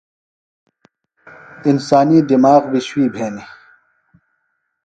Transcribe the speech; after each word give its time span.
انسانی 1.69 2.19
دِماغ 2.29 2.61
بیۡ 2.71 2.83
شُوئی 2.87 3.07
بھینیۡ۔ 3.13 3.47